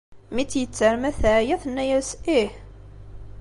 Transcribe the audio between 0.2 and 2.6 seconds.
Mi tt-yetter ma teɛya, tenna-as ih.